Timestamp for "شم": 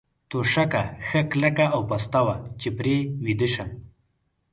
3.53-3.69